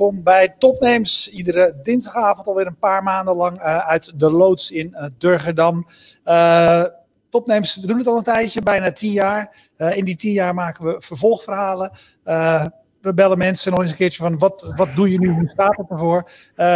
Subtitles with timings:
[0.00, 1.30] welkom bij Topnames.
[1.30, 5.86] Iedere dinsdagavond alweer een paar maanden lang uh, uit de loods in uh, Durgerdam.
[6.24, 6.84] Uh,
[7.28, 9.56] Topnames, we doen het al een tijdje, bijna tien jaar.
[9.76, 11.92] in die tien jaar maken we vervolgverhalen.
[13.00, 15.76] we bellen mensen nog eens een keertje van wat, wat doe je nu, hoe staat
[15.76, 16.30] het ervoor?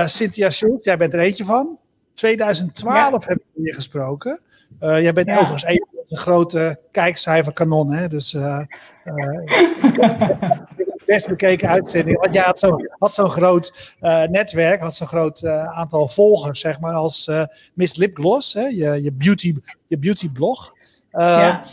[0.05, 1.79] Cynthia Schultz, jij bent er eentje van.
[2.15, 3.11] 2012 ja.
[3.11, 4.41] hebben we hier gesproken.
[4.81, 5.35] jij bent ja.
[5.35, 8.09] overigens een van de grote kijkcijferkanon, hè?
[8.09, 8.33] Dus
[11.07, 12.21] best bekeken uitzending.
[12.21, 16.61] Want jij had zo'n had zo'n groot uh, netwerk, had zo'n groot uh, aantal volgers,
[16.61, 19.55] zeg maar, als uh, Miss Lipgloss, hè, je, je, beauty,
[19.87, 20.73] je beauty blog.
[21.11, 21.65] Ja.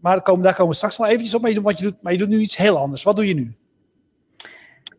[0.00, 1.40] Maar daar komen, daar komen we straks wel eventjes op.
[1.40, 3.02] Maar je, doet, wat je doet, maar je doet nu iets heel anders.
[3.02, 3.56] Wat doe je nu?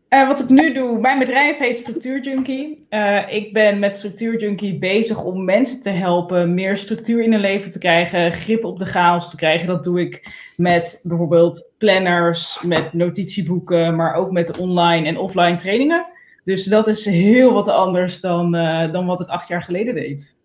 [0.10, 2.86] Uh, wat ik nu doe, mijn bedrijf heet Structuur Junkie.
[2.90, 7.42] Uh, ik ben met Structuur Junkie bezig om mensen te helpen meer structuur in hun
[7.42, 9.68] leven te krijgen, grip op de chaos te krijgen.
[9.68, 16.06] Dat doe ik met bijvoorbeeld planners, met notitieboeken, maar ook met online en offline trainingen.
[16.44, 20.39] Dus dat is heel wat anders dan, uh, dan wat ik acht jaar geleden deed.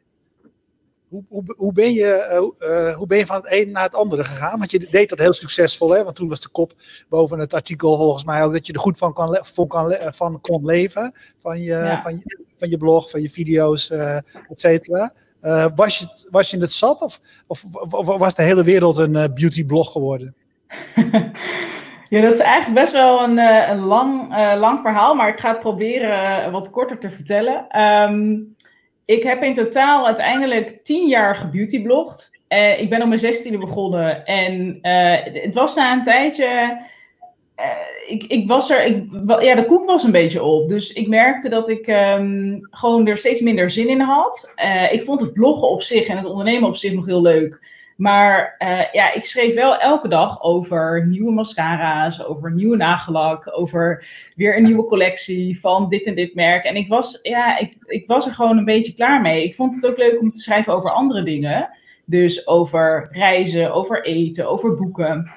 [1.15, 4.25] Hoe, hoe, hoe, ben je, uh, hoe ben je van het een naar het andere
[4.25, 4.59] gegaan?
[4.59, 6.05] Want je deed dat heel succesvol, hè?
[6.05, 6.73] want toen was de kop
[7.09, 10.41] boven het artikel volgens mij ook dat je er goed van, kan van, kan, van
[10.41, 11.15] kon leven.
[11.39, 12.01] Van je, ja.
[12.01, 15.13] van, je, van je blog, van je video's, uh, et cetera.
[15.43, 19.33] Uh, was, je, was je het zat of, of, of was de hele wereld een
[19.35, 20.35] beautyblog geworden?
[22.09, 23.39] Ja, dat is eigenlijk best wel een,
[23.71, 27.81] een lang, lang verhaal, maar ik ga het proberen wat korter te vertellen.
[27.81, 28.54] Um,
[29.05, 32.31] ik heb in totaal uiteindelijk tien jaar gebeautyblogd.
[32.49, 36.83] Uh, ik ben op mijn zestiende begonnen en uh, het was na een tijdje.
[37.61, 37.67] Uh,
[38.09, 39.05] ik, ik was er, ik,
[39.41, 40.69] ja, de koek was een beetje op.
[40.69, 44.55] Dus ik merkte dat ik um, gewoon er steeds minder zin in had.
[44.91, 47.61] ik vond het bloggen op zich en het ondernemen op zich nog heel leuk.
[47.97, 54.07] Maar uh, ja, ik schreef wel elke dag over nieuwe mascara's, over nieuwe nagellak, over
[54.35, 56.65] weer een nieuwe collectie van dit en dit merk.
[56.65, 59.45] En ik was, ja, ik, ik was er gewoon een beetje klaar mee.
[59.45, 61.69] Ik vond het ook leuk om te schrijven over andere dingen.
[62.07, 65.31] Dus over reizen, over eten, over boeken.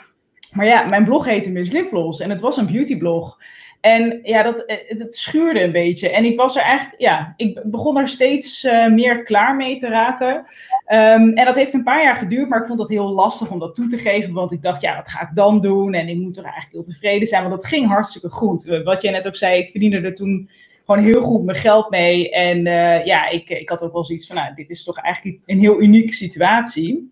[0.54, 3.40] Maar ja, mijn blog heette Miss Liplos en het was een beautyblog.
[3.88, 6.10] En ja, dat, eh, het, schuurde een beetje.
[6.10, 9.90] En ik was er eigenlijk, ja, ik begon er steeds uh, meer klaar mee te
[9.90, 10.36] raken.
[10.36, 13.60] Um, en dat heeft een paar jaar geduurd, maar ik vond het heel lastig om
[13.60, 14.34] dat toe te geven.
[14.34, 15.94] Want ik dacht, ja, wat ga ik dan doen?
[15.94, 18.82] En ik moet er eigenlijk heel tevreden zijn, want dat ging hartstikke goed.
[18.84, 20.50] Wat jij net ook zei, ik verdiende er toen
[20.86, 22.32] gewoon heel goed mijn geld mee.
[22.32, 22.64] En
[23.06, 25.82] ja, ik, ik had ook wel zoiets van, nou, dit is toch eigenlijk een heel
[25.82, 27.12] unieke situatie.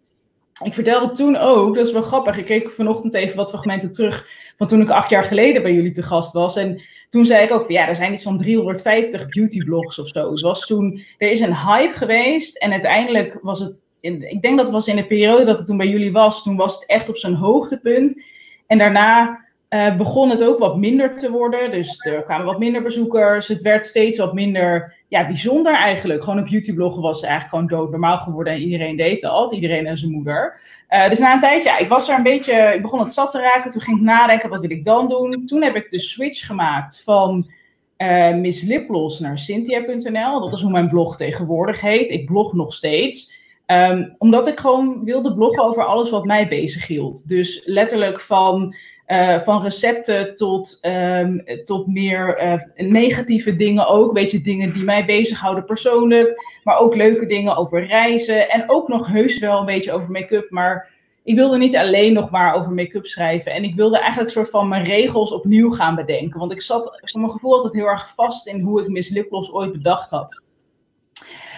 [0.64, 4.28] Ik vertelde toen ook, dat is wel grappig, ik keek vanochtend even wat fragmenten terug
[4.58, 6.56] van toen ik acht jaar geleden bij jullie te gast was.
[6.56, 10.32] En toen zei ik ook, ja, er zijn iets van 350 beautyblogs of zo.
[10.32, 14.66] Het was toen, er is een hype geweest en uiteindelijk was het, ik denk dat
[14.66, 17.10] het was in de periode dat het toen bij jullie was, toen was het echt
[17.10, 18.24] op zijn hoogtepunt.
[18.68, 19.45] En daarna
[19.76, 21.72] uh, begon het ook wat minder te worden.
[21.72, 23.48] Dus er kwamen wat minder bezoekers.
[23.48, 26.24] Het werd steeds wat minder ja, bijzonder eigenlijk.
[26.24, 28.54] Gewoon een beautybloggen was eigenlijk gewoon doodnormaal geworden.
[28.54, 29.54] En iedereen deed dat.
[29.54, 30.60] Iedereen en zijn moeder.
[30.90, 32.74] Uh, dus na een tijdje, ja, ik was er een beetje...
[32.76, 33.72] Ik begon het zat te raken.
[33.72, 35.46] Toen ging ik nadenken, wat wil ik dan doen?
[35.46, 37.50] Toen heb ik de switch gemaakt van...
[37.98, 40.40] Uh, Miss Liplos naar Cynthia.nl.
[40.40, 42.10] Dat is hoe mijn blog tegenwoordig heet.
[42.10, 43.34] Ik blog nog steeds.
[43.68, 47.28] Um, omdat ik gewoon wilde bloggen over alles wat mij bezig hield.
[47.28, 48.76] Dus letterlijk van
[49.08, 54.14] uh, van recepten tot, um, tot meer uh, negatieve dingen ook.
[54.14, 56.44] Weet je, dingen die mij bezighouden persoonlijk.
[56.64, 58.50] Maar ook leuke dingen over reizen.
[58.50, 60.50] En ook nog heus wel een beetje over make-up.
[60.50, 60.90] Maar
[61.24, 63.52] ik wilde niet alleen nog maar over make-up schrijven.
[63.52, 66.40] En ik wilde eigenlijk soort van mijn regels opnieuw gaan bedenken.
[66.40, 69.52] Want ik zat voor mijn gevoel altijd heel erg vast in hoe ik Miss Lipgloss
[69.52, 70.42] ooit bedacht had.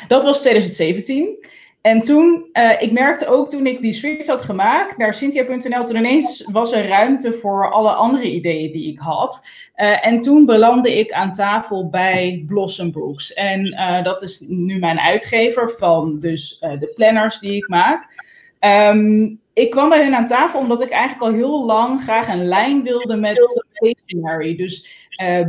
[0.08, 1.46] Dat was 2017.
[1.88, 5.96] En toen, uh, ik merkte ook toen ik die switch had gemaakt naar Cynthia.nl, toen
[5.96, 9.48] ineens was er ruimte voor alle andere ideeën die ik had.
[9.76, 13.34] Uh, en toen belandde ik aan tafel bij Blossom Books.
[13.34, 18.26] En uh, dat is nu mijn uitgever van dus de planners die ik maak.
[18.60, 22.48] Um, ik kwam bij hen aan tafel omdat ik eigenlijk al heel lang graag een
[22.48, 24.56] lijn wilde met stationery.
[24.56, 25.48] Dus uh,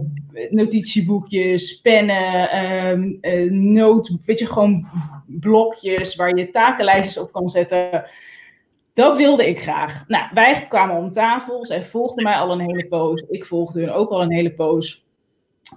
[0.50, 2.56] notitieboekjes, pennen,
[3.22, 4.86] uh, weet je, gewoon
[5.26, 8.04] blokjes waar je takenlijstjes op kan zetten.
[8.92, 10.04] Dat wilde ik graag.
[10.06, 11.66] Nou, wij kwamen om tafel.
[11.66, 13.24] Zij volgden mij al een hele poos.
[13.28, 15.06] Ik volgde hun ook al een hele poos.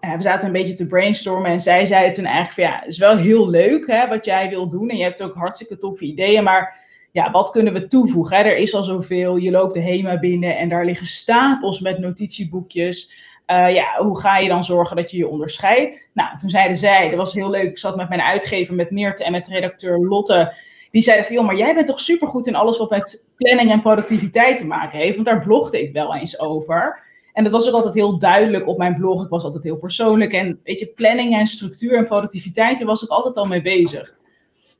[0.05, 2.91] Uh, we zaten een beetje te brainstormen en zij zei toen eigenlijk van ja, het
[2.91, 6.05] is wel heel leuk hè, wat jij wil doen en je hebt ook hartstikke toffe
[6.05, 6.79] ideeën, maar
[7.11, 8.37] ja, wat kunnen we toevoegen?
[8.37, 13.11] Er is al zoveel, je loopt de HEMA binnen en daar liggen stapels met notitieboekjes.
[13.51, 16.09] Uh, ja, hoe ga je dan zorgen dat je je onderscheidt?
[16.13, 19.23] Nou, toen zeiden zij, dat was heel leuk, ik zat met mijn uitgever, met Meerte
[19.23, 20.53] en met redacteur Lotte.
[20.91, 23.81] Die zeiden van, joh, maar jij bent toch supergoed in alles wat met planning en
[23.81, 25.15] productiviteit te maken heeft?
[25.15, 27.03] Want daar blogde ik wel eens over.
[27.33, 29.23] En dat was ook altijd heel duidelijk op mijn blog.
[29.23, 30.33] Ik was altijd heel persoonlijk.
[30.33, 34.17] En weet je, planning en structuur en productiviteit, daar was ik altijd al mee bezig.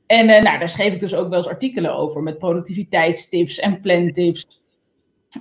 [0.06, 3.82] En uh, nou, daar schreef ik dus ook wel eens artikelen over met productiviteitstips en
[3.82, 4.62] plantips.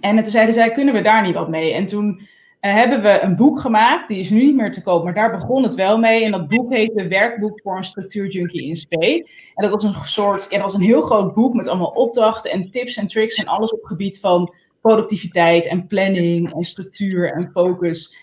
[0.01, 1.73] En toen zeiden zij, kunnen we daar niet wat mee?
[1.73, 2.29] En toen
[2.61, 5.63] hebben we een boek gemaakt, die is nu niet meer te koop, maar daar begon
[5.63, 6.25] het wel mee.
[6.25, 8.93] En dat boek heette Werkboek voor een structuurjunkie in SP.
[8.93, 9.23] En
[9.55, 12.71] dat was een soort, ja, dat was een heel groot boek met allemaal opdrachten en
[12.71, 17.51] tips en tricks en alles op het gebied van productiviteit en planning en structuur en
[17.53, 18.17] focus.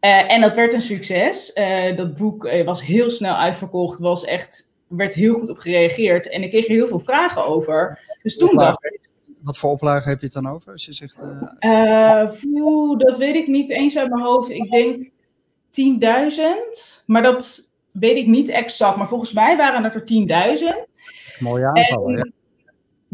[0.00, 1.50] Uh, en dat werd een succes.
[1.54, 6.28] Uh, dat boek was heel snel uitverkocht, was echt, werd heel goed op gereageerd.
[6.28, 7.98] En ik kreeg er heel veel vragen over.
[8.22, 9.00] Dus toen dacht ik,
[9.42, 10.72] wat voor oplagen heb je het dan over?
[10.72, 11.22] Als je zegt,
[11.60, 12.98] uh...
[12.98, 14.50] dat weet ik niet eens uit mijn hoofd.
[14.50, 15.10] Ik denk
[16.32, 17.04] 10.000.
[17.06, 18.96] Maar dat weet ik niet exact.
[18.96, 20.92] Maar volgens mij waren het er 10.000.
[21.38, 22.30] Mooie aantallen, ja.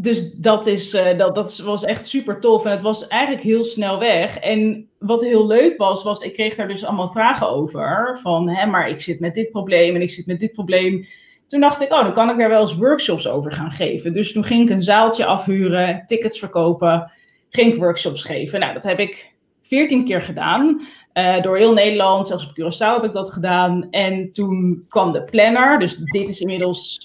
[0.01, 2.65] Dus dat, is, uh, dat, dat was echt super tof.
[2.65, 4.37] En het was eigenlijk heel snel weg.
[4.37, 8.17] En wat heel leuk was, was ik kreeg daar dus allemaal vragen over.
[8.21, 11.07] Van, hè, maar ik zit met dit probleem en ik zit met dit probleem.
[11.49, 14.13] Toen dacht ik, oh, dan kan ik daar wel eens workshops over gaan geven.
[14.13, 17.11] Dus toen ging ik een zaaltje afhuren, tickets verkopen,
[17.49, 18.59] ging ik workshops geven.
[18.59, 20.81] Nou, dat heb ik veertien keer gedaan.
[21.13, 23.87] Uh, door heel Nederland, zelfs op Curaçao heb ik dat gedaan.
[23.89, 26.97] En toen kwam de planner, dus dit is inmiddels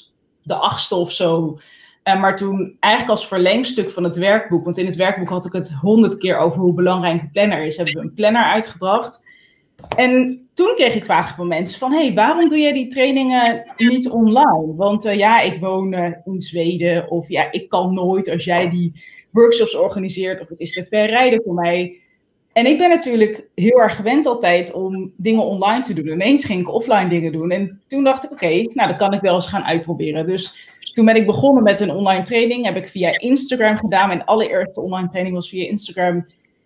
[0.43, 1.59] de achtste of zo.
[2.05, 5.53] Uh, maar toen eigenlijk als verlengstuk van het werkboek, want in het werkboek had ik
[5.53, 9.33] het honderd keer over hoe belangrijk een planner is, hebben we een planner uitgebracht.
[9.97, 14.09] En toen kreeg ik vragen van mensen van, hey, waarom doe jij die trainingen niet
[14.09, 14.75] online?
[14.77, 18.71] Want uh, ja, ik woon uh, in Zweden of ja, ik kan nooit als jij
[18.71, 18.93] die
[19.31, 21.99] workshops organiseert of het is te ver rijden voor mij.
[22.53, 26.09] En ik ben natuurlijk heel erg gewend altijd om dingen online te doen.
[26.09, 27.51] Ineens ging ik offline dingen doen.
[27.51, 30.27] En toen dacht ik, oké, nou, dan kan ik wel eens gaan uitproberen.
[30.27, 32.65] Dus toen ben ik begonnen met een online training.
[32.65, 34.09] Heb ik via Instagram gedaan.
[34.09, 36.25] Mijn allereerste online training was via Instagram.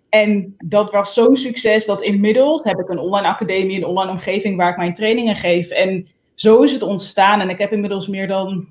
[0.09, 4.57] En dat was zo'n succes dat inmiddels heb ik een online academie, een online omgeving
[4.57, 5.69] waar ik mijn trainingen geef.
[5.69, 7.41] En zo is het ontstaan.
[7.41, 8.69] En ik heb inmiddels meer dan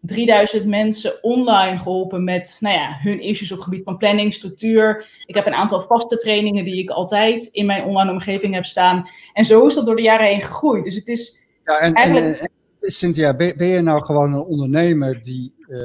[0.00, 5.06] 3000 mensen online geholpen met nou ja, hun issues op het gebied van planning, structuur.
[5.26, 9.08] Ik heb een aantal vaste trainingen die ik altijd in mijn online omgeving heb staan.
[9.32, 10.84] En zo is dat door de jaren heen gegroeid.
[10.84, 12.36] Dus het is ja, en, eigenlijk...
[12.36, 12.50] En,
[12.80, 15.78] Cynthia, ben, ben, je nou gewoon een ondernemer die uh,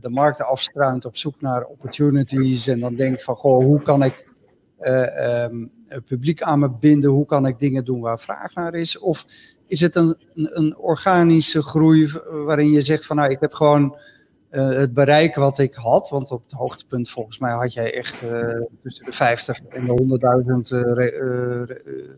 [0.00, 4.28] de markten afstruint op zoek naar opportunities en dan denkt van, goh, hoe kan ik
[4.80, 8.74] uh, um, het publiek aan me binden, hoe kan ik dingen doen waar vraag naar
[8.74, 8.98] is?
[8.98, 9.26] Of
[9.66, 12.12] is het een, een, organische groei
[12.44, 13.96] waarin je zegt van, nou, ik heb gewoon
[14.50, 18.24] uh, het bereik wat ik had, want op het hoogtepunt volgens mij had jij echt
[18.82, 21.66] tussen de 50 en de 100.000 re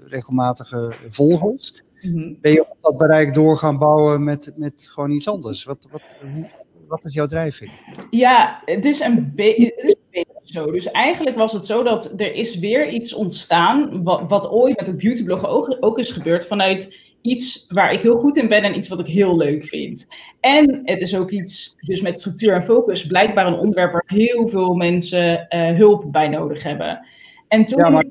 [0.08, 1.82] regelmatige volgers.
[2.00, 2.34] Mhm.
[2.40, 5.64] Ben je op dat bereik door gaan bouwen met, met gewoon iets anders?
[5.64, 6.50] Wat, wat, hoe,
[6.88, 7.70] wat is jouw drijfveer?
[8.10, 9.96] Ja, het is een beetje
[10.42, 10.70] zo.
[10.70, 14.86] Dus eigenlijk was het zo dat er is weer iets ontstaan, wat, wat ooit met
[14.86, 18.76] het beautyblog ook, ook is gebeurd, vanuit iets waar ik heel goed in ben en
[18.76, 20.06] iets wat ik heel leuk vind.
[20.40, 24.48] En het is ook iets, dus met structuur en focus, blijkbaar een onderwerp waar heel
[24.48, 27.06] veel mensen uh, hulp bij nodig hebben.
[27.48, 27.78] En toen...
[27.78, 28.04] Ja, maar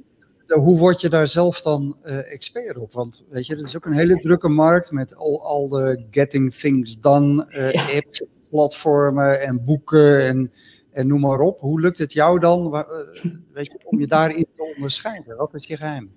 [0.48, 2.94] hoe word je daar zelf dan uh, expert op?
[2.94, 6.54] Want weet je, het is ook een hele drukke markt met al, al de getting
[6.54, 7.82] things done uh, ja.
[7.96, 10.52] apps, platformen en boeken en,
[10.92, 11.60] en noem maar op.
[11.60, 12.82] Hoe lukt het jou dan uh,
[13.54, 15.38] weet je, om je daarin te onderscheiden?
[15.38, 16.12] Wat is je geheim?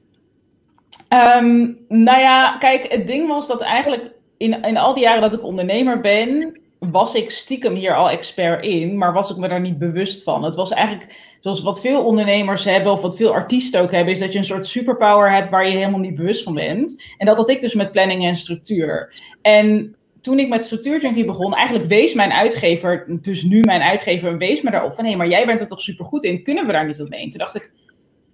[1.09, 5.33] Um, nou ja, kijk, het ding was dat eigenlijk in, in al die jaren dat
[5.33, 9.61] ik ondernemer ben, was ik stiekem hier al expert in, maar was ik me daar
[9.61, 10.45] niet bewust van.
[10.45, 14.19] Het was eigenlijk zoals wat veel ondernemers hebben, of wat veel artiesten ook hebben, is
[14.19, 17.03] dat je een soort superpower hebt waar je helemaal niet bewust van bent.
[17.19, 19.21] En dat had ik dus met planning en structuur.
[19.43, 24.63] En toen ik met Structuur begon, eigenlijk wees mijn uitgever, dus nu mijn uitgever, wees
[24.63, 27.01] me daarop van hé, maar jij bent er toch supergoed in, kunnen we daar niet
[27.01, 27.29] op mee?
[27.29, 27.71] toen dacht ik,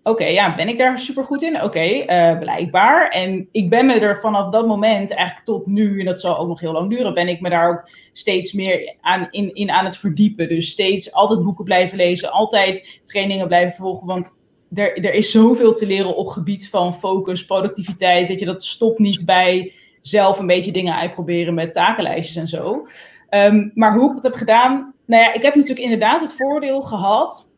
[0.03, 1.63] Oké, ja, ben ik daar super goed in?
[1.63, 3.09] Oké, eh, blijkbaar.
[3.09, 6.49] En ik ben me er vanaf dat moment, eigenlijk tot nu, en dat zal ook
[6.49, 9.85] nog heel lang duren, ben ik me daar ook steeds meer aan, in, in aan
[9.85, 10.49] het verdiepen.
[10.49, 14.07] Dus steeds altijd boeken blijven lezen, altijd trainingen blijven volgen.
[14.07, 14.35] Want
[14.75, 18.29] er, er is zoveel te leren op gebied van focus, productiviteit.
[18.29, 19.73] Weet je, dat stopt niet bij
[20.03, 22.87] zelf een beetje dingen uitproberen met takenlijstjes en zo.
[23.31, 26.83] Um, maar hoe ik dat heb gedaan, nou ja, ik heb natuurlijk inderdaad het voordeel
[26.83, 27.51] gehad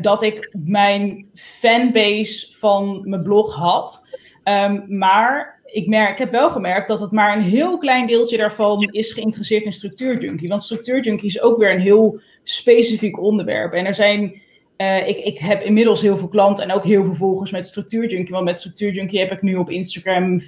[0.00, 4.06] dat ik mijn fanbase van mijn blog had.
[4.44, 8.36] Um, maar ik, merk, ik heb wel gemerkt dat het maar een heel klein deeltje
[8.36, 10.48] daarvan is geïnteresseerd in structuurjunkie.
[10.48, 13.72] Want structuurjunkie is ook weer een heel specifiek onderwerp.
[13.72, 14.42] En er zijn,
[14.76, 18.34] uh, ik, ik heb inmiddels heel veel klanten en ook heel veel volgers met structuurjunkie.
[18.34, 20.40] Want met structuurjunkie heb ik nu op Instagram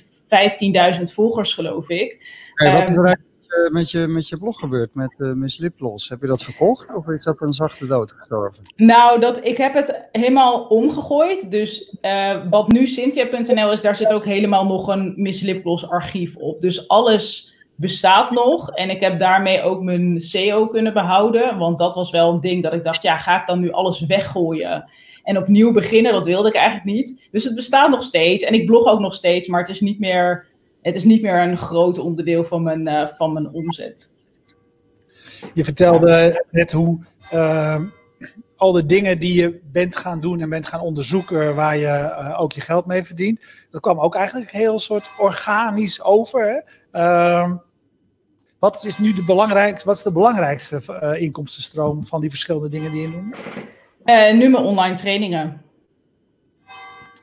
[0.97, 2.27] 15.000 volgers, geloof ik.
[2.55, 6.09] Hey, wat um, bereik je, met, je, met je blog gebeurd, met uh, Miss Liplos?
[6.09, 8.63] Heb je dat verkocht of is dat een zachte dood gestorven?
[8.77, 11.51] Nou, dat, ik heb het helemaal omgegooid.
[11.51, 16.37] Dus uh, wat nu Cynthia.nl is, daar zit ook helemaal nog een Miss Liplos archief
[16.37, 16.61] op.
[16.61, 18.71] Dus alles bestaat nog.
[18.71, 21.59] En ik heb daarmee ook mijn SEO kunnen behouden.
[21.59, 24.01] Want dat was wel een ding dat ik dacht, ja, ga ik dan nu alles
[24.01, 24.91] weggooien?
[25.23, 27.23] En opnieuw beginnen, dat wilde ik eigenlijk niet.
[27.31, 28.43] Dus het bestaat nog steeds.
[28.43, 30.47] En ik blog ook nog steeds, maar het is niet meer,
[30.83, 34.11] het is niet meer een groot onderdeel van mijn, uh, van mijn omzet.
[35.55, 36.99] Je vertelde net hoe
[37.33, 37.81] uh,
[38.57, 42.41] al de dingen die je bent gaan doen en bent gaan onderzoeken waar je uh,
[42.41, 43.41] ook je geld mee verdient.
[43.71, 46.65] Dat kwam ook eigenlijk heel soort organisch over.
[46.91, 47.01] Hè?
[47.01, 47.53] Uh,
[48.59, 52.91] wat is nu de belangrijkste, wat is de belangrijkste uh, inkomstenstroom van die verschillende dingen
[52.91, 53.37] die je doet?
[54.05, 55.63] Uh, nu mijn online trainingen.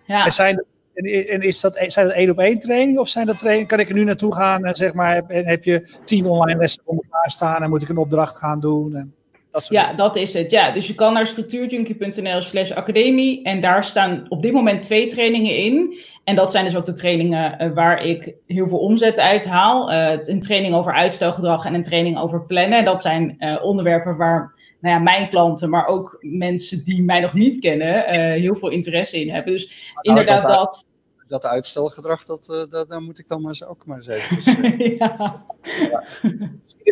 [0.05, 0.25] Ja.
[0.25, 3.67] En, zijn, en is dat, zijn dat één op één trainingen of zijn dat trainingen?
[3.67, 6.81] Kan ik er nu naartoe gaan en zeg maar, heb, heb je tien online lessen
[6.86, 8.95] om elkaar staan en moet ik een opdracht gaan doen?
[8.95, 9.13] En
[9.51, 9.98] dat ja, dingen.
[9.98, 10.51] dat is het.
[10.51, 15.05] Ja, dus je kan naar structuurjunkie.nl slash academie en daar staan op dit moment twee
[15.05, 15.98] trainingen in.
[16.24, 19.91] En dat zijn dus ook de trainingen uh, waar ik heel veel omzet uit haal.
[19.91, 22.86] Uh, een training over uitstelgedrag en een training over plannen.
[22.86, 27.33] Dat zijn uh, onderwerpen waar nou ja, mijn klanten, maar ook mensen die mij nog
[27.33, 29.53] niet kennen, heel veel interesse in hebben.
[29.53, 30.57] Dus nou, inderdaad dat...
[30.57, 30.88] dat
[31.29, 34.38] dat uitstelgedrag, dat, uh, dat, daar moet ik dan maar eens, ook maar eens even.
[34.79, 35.45] Uh, ja.
[35.63, 36.03] ja.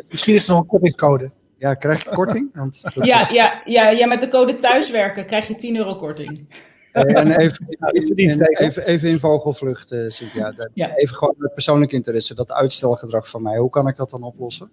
[0.10, 1.32] Misschien is het nog een kortingscode.
[1.58, 2.50] Ja, krijg je korting?
[2.53, 3.29] Want ja, is...
[3.29, 6.48] ja, ja, ja, met de code thuiswerken krijg je 10 euro korting.
[6.91, 10.70] En even, en even, even in vogelvlucht, uh, Cynthia.
[10.74, 10.96] Ja.
[10.96, 13.58] Even gewoon met persoonlijk interesse, dat uitstelgedrag van mij.
[13.58, 14.70] Hoe kan ik dat dan oplossen?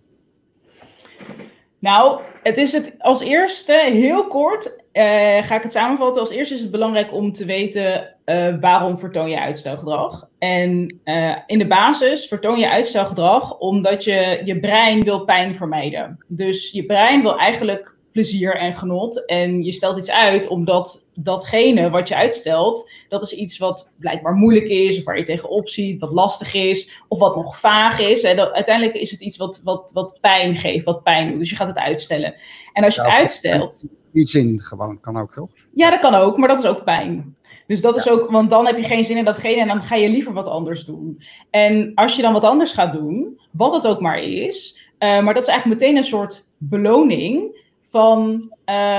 [1.85, 5.03] Nou, het is het als eerste, heel kort, uh,
[5.43, 6.21] ga ik het samenvatten.
[6.21, 10.29] Als eerste is het belangrijk om te weten uh, waarom vertoon je uitstelgedrag.
[10.38, 16.19] En uh, in de basis vertoon je uitstelgedrag omdat je je brein wil pijn vermijden.
[16.26, 19.26] Dus je brein wil eigenlijk plezier en genot.
[19.26, 24.35] En je stelt iets uit omdat datgene wat je uitstelt, dat is iets wat blijkbaar
[24.35, 28.23] moeilijk is, of waar je tegenop ziet, wat lastig is, of wat nog vaag is.
[28.23, 31.38] En dat, uiteindelijk is het iets wat, wat, wat pijn geeft, wat pijn doet.
[31.38, 32.35] Dus je gaat het uitstellen.
[32.73, 33.88] En als je het uitstelt.
[34.12, 35.50] Die zin gewoon, kan ook toch?
[35.73, 37.37] Ja, dat kan ook, maar dat is ook pijn.
[37.66, 39.94] Dus dat is ook, want dan heb je geen zin in datgene en dan ga
[39.94, 41.23] je liever wat anders doen.
[41.50, 45.35] En als je dan wat anders gaat doen, wat het ook maar is, uh, maar
[45.35, 47.62] dat is eigenlijk meteen een soort beloning
[47.95, 48.53] van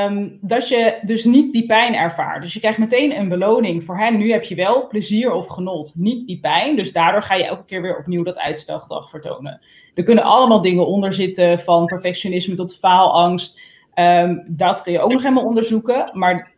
[0.06, 2.42] um, dat je dus niet die pijn ervaart.
[2.42, 4.18] Dus je krijgt meteen een beloning voor hen.
[4.18, 6.76] Nu heb je wel plezier of genot, niet die pijn.
[6.76, 9.62] Dus daardoor ga je elke keer weer opnieuw dat uitstelgedrag vertonen.
[9.94, 13.62] Er kunnen allemaal dingen onder zitten, van perfectionisme tot faalangst.
[13.96, 16.10] Um, dat kun je ook nog helemaal onderzoeken.
[16.14, 16.52] Maar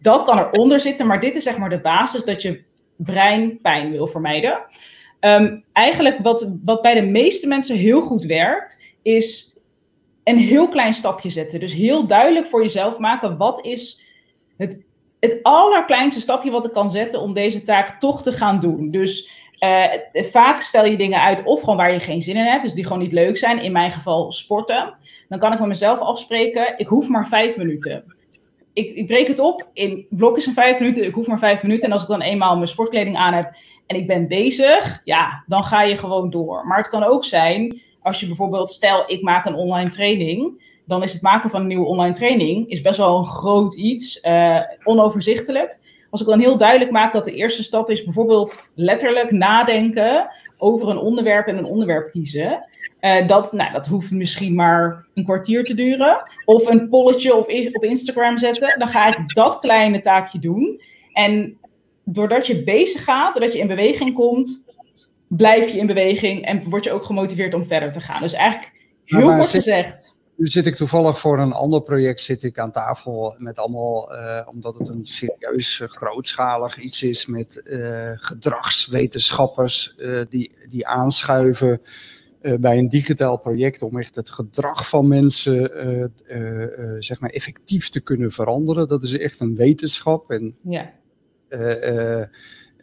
[0.00, 1.06] dat kan eronder zitten.
[1.06, 2.62] Maar dit is zeg maar de basis dat je
[2.96, 4.58] brein pijn wil vermijden.
[5.20, 9.53] Um, eigenlijk wat, wat bij de meeste mensen heel goed werkt, is
[10.24, 11.60] een heel klein stapje zetten.
[11.60, 14.04] Dus heel duidelijk voor jezelf maken, wat is
[14.56, 14.82] het,
[15.20, 18.90] het allerkleinste stapje wat ik kan zetten om deze taak toch te gaan doen.
[18.90, 22.62] Dus uh, vaak stel je dingen uit of gewoon waar je geen zin in hebt,
[22.62, 23.62] dus die gewoon niet leuk zijn.
[23.62, 24.94] In mijn geval sporten.
[25.28, 28.04] Dan kan ik met mezelf afspreken, ik hoef maar vijf minuten.
[28.72, 31.86] Ik, ik breek het op in blokjes van vijf minuten, ik hoef maar vijf minuten.
[31.86, 33.54] En als ik dan eenmaal mijn sportkleding aan heb
[33.86, 36.66] en ik ben bezig, ja, dan ga je gewoon door.
[36.66, 41.02] Maar het kan ook zijn als je bijvoorbeeld, stel ik maak een online training, dan
[41.02, 44.60] is het maken van een nieuwe online training is best wel een groot iets, uh,
[44.82, 45.78] onoverzichtelijk.
[46.10, 50.88] Als ik dan heel duidelijk maak dat de eerste stap is bijvoorbeeld letterlijk nadenken over
[50.88, 52.66] een onderwerp en een onderwerp kiezen.
[53.00, 56.22] Uh, dat, nou, dat hoeft misschien maar een kwartier te duren.
[56.44, 58.78] Of een polletje op, op Instagram zetten.
[58.78, 60.80] Dan ga ik dat kleine taakje doen.
[61.12, 61.58] En
[62.04, 64.63] doordat je bezig gaat, doordat je in beweging komt,
[65.28, 68.20] blijf je in beweging en word je ook gemotiveerd om verder te gaan.
[68.20, 68.72] Dus eigenlijk
[69.04, 70.12] heel kort gezegd.
[70.36, 74.48] Nu zit ik toevallig voor een ander project zit ik aan tafel met allemaal, uh,
[74.50, 79.94] omdat het een serieus uh, grootschalig iets is met uh, gedragswetenschappers
[80.28, 81.80] die, die aanschuiven
[82.60, 85.70] bij een digitaal project om echt het gedrag van mensen
[86.98, 88.88] zeg maar effectief te kunnen veranderen.
[88.88, 90.30] Dat is echt een wetenschap.
[90.30, 90.92] En, ja.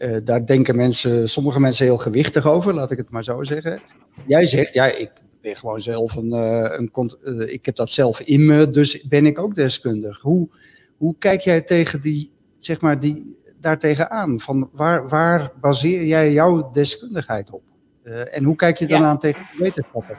[0.02, 3.82] Uh, daar denken mensen, sommige mensen heel gewichtig over, laat ik het maar zo zeggen.
[4.28, 6.92] Jij zegt, ja, ik ben gewoon zelf een, uh, een
[7.24, 10.22] uh, ik heb dat zelf in me, dus ben ik ook deskundig.
[10.22, 10.50] Hoe,
[10.98, 14.40] hoe kijk jij tegen die, zeg maar, die, daar tegenaan?
[14.40, 17.62] Van waar, waar baseer jij jouw deskundigheid op?
[18.32, 19.08] en hoe kijk je dan ja.
[19.08, 20.18] aan tegen wetenschappen?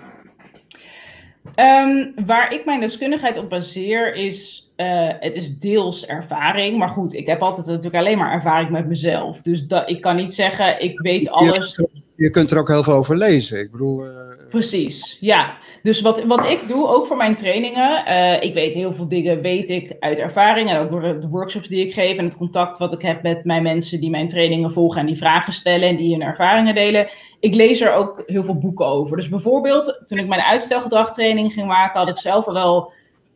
[1.57, 6.79] Um, waar ik mijn deskundigheid op baseer is, uh, het is deels ervaring.
[6.79, 9.43] Maar goed, ik heb altijd natuurlijk alleen maar ervaring met mezelf.
[9.43, 11.77] Dus dat, ik kan niet zeggen, ik weet alles.
[11.77, 13.59] Je, je kunt er ook heel veel over lezen.
[13.59, 14.11] Ik bedoel, uh,
[14.53, 15.57] Precies, ja.
[15.83, 19.41] Dus wat, wat ik doe, ook voor mijn trainingen, uh, ik weet heel veel dingen,
[19.41, 22.79] weet ik uit ervaring en ook door de workshops die ik geef en het contact
[22.79, 25.97] wat ik heb met mijn mensen die mijn trainingen volgen en die vragen stellen en
[25.97, 27.09] die hun ervaringen delen.
[27.41, 29.17] Ik lees er ook heel veel boeken over.
[29.17, 32.93] Dus bijvoorbeeld, toen ik mijn uitstelgedragtraining ging maken, had ik zelf al wel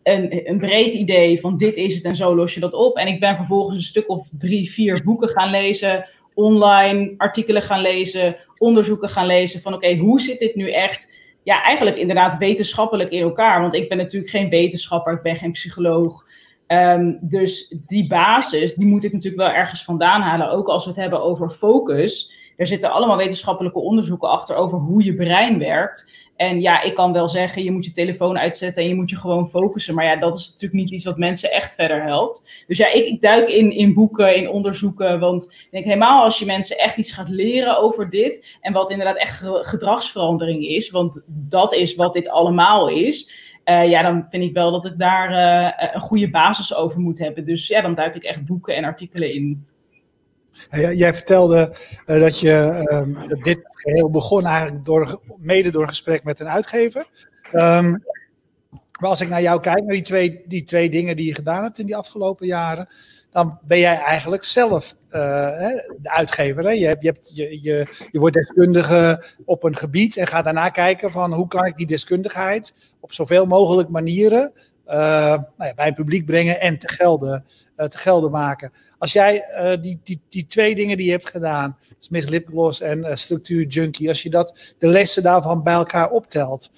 [0.07, 2.97] een, een breed idee van dit is het en zo los je dat op.
[2.97, 7.81] En ik ben vervolgens een stuk of drie, vier boeken gaan lezen online artikelen gaan
[7.81, 13.11] lezen, onderzoeken gaan lezen van oké, hoe zit dit nu echt, ja, eigenlijk inderdaad wetenschappelijk
[13.11, 13.61] in elkaar.
[13.61, 16.25] Want ik ben natuurlijk geen wetenschapper, ik ben geen psycholoog.
[16.67, 20.51] Ehm, dus die basis, die moet ik natuurlijk wel ergens vandaan halen.
[20.51, 22.35] Ook als we het hebben over focus.
[22.57, 26.13] Er zitten allemaal wetenschappelijke onderzoeken achter over hoe je brein werkt.
[26.37, 29.16] En ja, ik kan wel zeggen, je moet je telefoon uitzetten en je moet je
[29.16, 29.95] gewoon focussen.
[29.95, 32.64] Maar ja, dat is natuurlijk niet iets wat mensen echt verder helpt.
[32.66, 35.21] Dus ja, ik, ik duik in, in boeken, in onderzoeken.
[35.21, 38.57] Want ik denk helemaal als je mensen echt iets gaat leren over dit.
[38.61, 40.90] En wat inderdaad echt gedragsverandering is.
[40.90, 43.45] Want dat is wat dit allemaal is.
[43.64, 47.19] Uh, ja, dan vind ik wel dat ik daar uh, een goede basis over moet
[47.19, 47.45] hebben.
[47.45, 49.66] Dus ja, dan duik ik echt boeken en artikelen in.
[50.71, 56.41] Jij vertelde uh, dat je um, dit geheel begon eigenlijk door, mede door gesprek met
[56.41, 57.07] een uitgever.
[57.53, 58.05] Um,
[59.01, 61.63] maar als ik naar jou kijk, naar die twee, die twee dingen die je gedaan
[61.63, 62.89] hebt in die afgelopen jaren,
[63.31, 65.13] dan ben jij eigenlijk zelf uh,
[65.99, 66.65] de uitgever.
[66.65, 66.71] Hè?
[66.71, 71.11] Je, hebt, je, je, je, je wordt deskundige op een gebied en gaat daarna kijken
[71.13, 74.53] van hoe kan ik die deskundigheid op zoveel mogelijk manieren
[74.87, 77.45] nou ja, bij een publiek brengen en te gelden,
[77.76, 78.73] uh, te gelden maken.
[78.99, 83.19] Als jij uh, die, die, die twee dingen die je hebt gedaan, Smith Lipgloss en
[83.19, 86.71] Structuur Junkie, als je dat, de lessen daarvan bij elkaar optelt,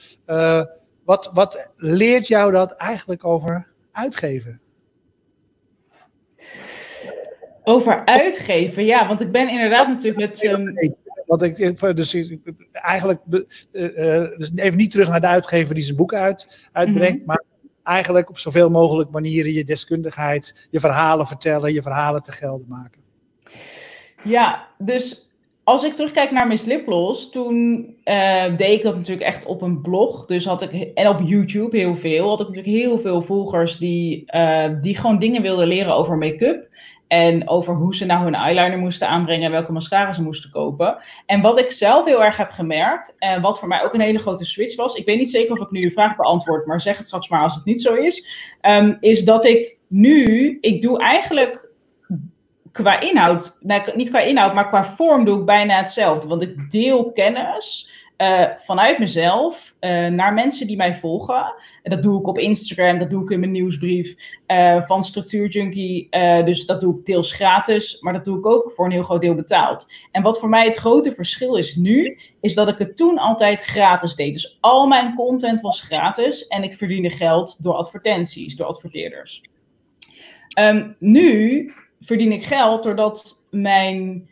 [1.05, 4.61] wat, wat leert jou dat eigenlijk over uitgeven?
[7.63, 10.45] Over uitgeven, ja, want ik ben inderdaad natuurlijk met.
[10.45, 10.75] Um...
[11.27, 11.57] Want ik,
[11.97, 12.27] dus
[12.73, 17.27] eigenlijk, dus even niet terug naar de uitgever die zijn boek uit, uitbrengt, mm -hmm.
[17.27, 17.43] maar
[17.89, 23.01] eigenlijk op zoveel mogelijk manieren je deskundigheid, je verhalen vertellen, je verhalen te gelden maken.
[24.23, 25.29] Ja, dus
[25.65, 29.81] als ik terugkijk naar Miss Liplos, toen uh, deed ik dat natuurlijk echt op een
[29.81, 30.27] blog.
[30.27, 34.25] Dus had ik, en op YouTube heel veel, had ik natuurlijk heel veel volgers die,
[34.35, 36.69] uh, die gewoon dingen wilden leren over make-up.
[37.09, 40.99] En over hoe ze nou hun eyeliner moesten aanbrengen en welke mascara ze moesten kopen.
[41.27, 44.19] En wat ik zelf heel erg heb gemerkt, en wat voor mij ook een hele
[44.19, 44.95] grote switch was.
[44.95, 47.43] Ik weet niet zeker of ik nu je vraag beantwoord, maar zeg het straks maar
[47.43, 48.29] als het niet zo is.
[48.63, 51.69] Um, is dat ik nu, ik doe eigenlijk
[52.73, 56.29] qua inhoud, nou, niet qua inhoud, maar qua vorm doe ik bijna hetzelfde.
[56.29, 61.55] Want ik deel kennis uh, vanuit mezelf uh, naar mensen die mij volgen.
[61.83, 64.15] En dat doe ik op Instagram, dat doe ik in mijn nieuwsbrief
[64.47, 66.09] uh, van Structuur Junkie.
[66.45, 69.21] dus dat doe ik deels gratis, maar dat doe ik ook voor een heel groot
[69.21, 69.87] deel betaald.
[70.13, 73.61] En wat voor mij het grote verschil is nu, is dat ik het toen altijd
[73.61, 74.33] gratis deed.
[74.33, 79.43] Dus al mijn content was gratis en ik verdiende geld door advertenties, door adverteerders.
[80.59, 84.29] Um, nu verdien ik geld doordat mijn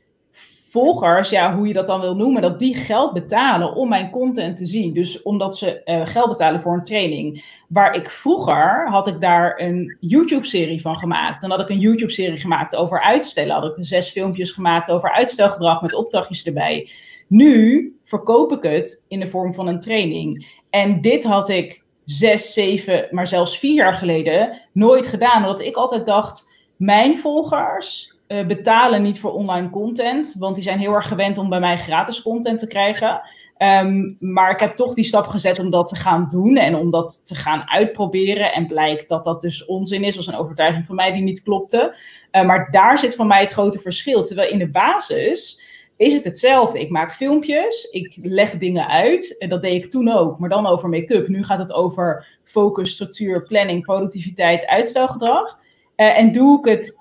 [0.77, 4.57] volgers, ja, hoe je dat dan wil noemen, dat die geld betalen om mijn content
[4.57, 4.93] te zien.
[4.93, 7.45] Dus omdat ze uh, geld betalen voor een training.
[7.69, 11.41] Waar ik vroeger had ik daar een YouTube-serie van gemaakt.
[11.41, 13.55] Dan had ik een YouTube-serie gemaakt over uitstellen.
[13.55, 16.91] Had ik zes filmpjes gemaakt over uitstelgedrag met opdrachtjes erbij.
[17.27, 20.47] Nu verkoop ik het in de vorm van een training.
[20.71, 25.43] En dit had ik zes, zeven, maar zelfs vier jaar geleden nooit gedaan.
[25.43, 30.79] Omdat ik altijd dacht, mijn volgers uh, betalen niet voor online content, want die zijn
[30.79, 33.23] heel erg gewend om bij mij gratis content te krijgen.
[33.59, 36.91] Um, maar ik heb toch die stap gezet om dat te gaan doen en om
[36.91, 38.53] dat te gaan uitproberen.
[38.53, 41.97] En blijkt dat dat dus onzin is, was een overtuiging van mij die niet klopte.
[42.33, 44.25] Uh, maar daar zit voor mij het grote verschil.
[44.25, 45.62] Terwijl in de basis
[45.97, 46.81] is het hetzelfde.
[46.81, 49.39] Ik maak filmpjes, ik leg dingen uit.
[49.39, 51.29] En dat deed ik toen ook, maar dan over make-up.
[51.29, 55.59] Nu gaat het over focus, structuur, planning, productiviteit, uitstelgedrag.
[55.97, 56.99] Uh, en doe ik het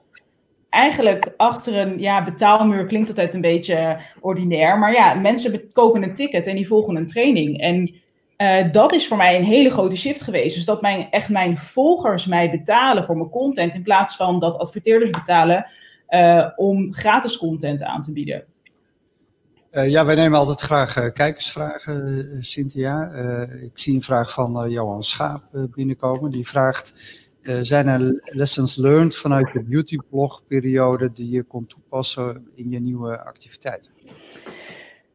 [0.76, 4.80] eigenlijk achter een ja, betaalmuur klinkt altijd een beetje ordinair.
[4.80, 7.60] Maar ja, mensen kopen een ticket en die volgen een training.
[7.60, 7.96] En
[8.38, 10.56] uh, dat is voor mij een hele grote shift geweest.
[10.56, 13.76] Dus dat mijn, echt mijn volgers mij betalen voor mijn content.
[13.76, 15.66] In plaats van dat adverteerders betalen
[16.10, 18.44] uh, om gratis content aan te bieden.
[19.72, 23.12] Uh, ja, wij nemen altijd graag kijkersvragen, Cynthia.
[23.62, 26.32] ik zie een vraag van Johan Schaap binnenkomen.
[26.32, 26.94] Die vraagt
[27.50, 33.24] uh, zijn er lessons learned vanuit de beautyblog-periode die je kon toepassen in je nieuwe
[33.24, 33.92] activiteiten?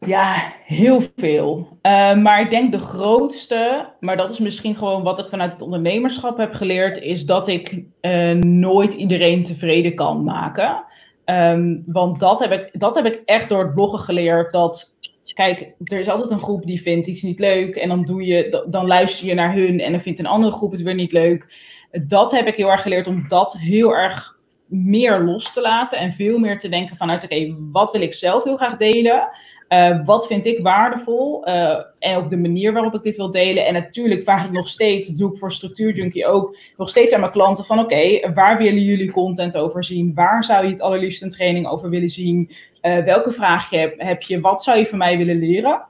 [0.06, 1.68] Ja, heel veel.
[1.82, 5.62] Uh, maar ik denk de grootste, maar dat is misschien gewoon wat ik vanuit het
[5.62, 10.84] ondernemerschap heb geleerd, is dat ik uh, nooit iedereen tevreden kan maken.
[11.24, 14.52] Um, want dat heb, ik, dat heb ik echt door het bloggen geleerd.
[14.52, 14.98] Dat
[15.34, 18.64] kijk, er is altijd een groep die vindt iets niet leuk en dan, doe je,
[18.68, 21.46] dan luister je naar hun en dan vindt een andere groep het weer niet leuk.
[21.90, 26.12] Dat heb ik heel erg geleerd om dat heel erg meer los te laten en
[26.12, 29.28] veel meer te denken vanuit, oké, wat wil ik zelf heel graag delen?
[29.68, 31.48] Uh, wat vind ik waardevol?
[31.48, 33.66] Uh, en ook de manier waarop ik dit wil delen.
[33.66, 37.20] En natuurlijk vraag ik nog steeds, doe ik voor Structuur Junkie ook, nog steeds aan
[37.20, 40.14] mijn klanten van oké, waar willen jullie content over zien?
[40.14, 42.50] Waar zou je het allerliefst een training over willen zien?
[42.82, 44.40] Uh, welke vraag heb je?
[44.40, 45.84] Wat zou je van mij willen leren?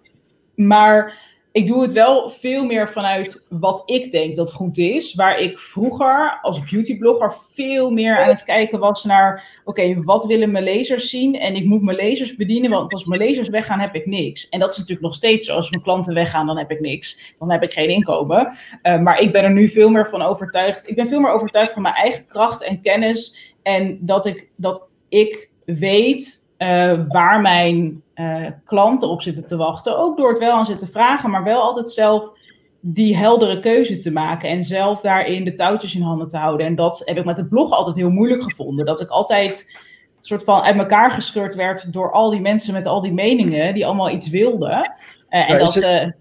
[0.55, 1.19] Maar
[1.53, 5.15] ik doe het wel veel meer vanuit wat ik denk dat goed is.
[5.15, 10.51] Waar ik vroeger als beautyblogger veel meer aan het kijken was naar: oké, wat willen
[10.51, 11.39] mijn lezers zien?
[11.39, 14.49] En ik moet mijn lezers bedienen, want als mijn lezers weggaan, heb ik niks.
[14.49, 15.55] En dat is natuurlijk nog steeds zo.
[15.55, 17.35] Als mijn klanten weggaan, dan heb ik niks.
[17.39, 18.53] Dan heb ik geen inkomen.
[18.83, 20.89] Uh, maar ik ben er nu veel meer van overtuigd.
[20.89, 23.55] Ik ben veel meer overtuigd van mijn eigen kracht en kennis.
[23.63, 29.99] En dat ik, dat ik weet uh, waar mijn uh, klanten op zitten te wachten.
[29.99, 32.33] Ook door het wel aan zitten vragen, maar wel altijd zelf
[32.81, 36.66] die heldere keuze te maken en zelf daarin de touwtjes in handen te houden.
[36.66, 38.87] En dat heb ik met het blog altijd heel moeilijk gevonden.
[38.87, 39.66] Dat ik altijd
[40.03, 43.75] een soort van uit elkaar gescheurd werd door al die mensen met al die meningen
[43.75, 44.94] die allemaal iets wilden.
[45.31, 46.14] Uh, en dat, is, het,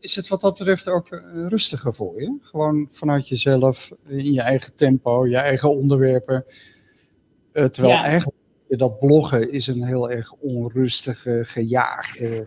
[0.00, 2.36] is het wat dat betreft ook rustiger voor je?
[2.40, 6.44] Gewoon vanuit jezelf, in je eigen tempo, je eigen onderwerpen.
[7.52, 8.04] terwijl ja.
[8.04, 8.36] eigenlijk
[8.68, 12.46] dat bloggen is een heel erg onrustige, gejaagde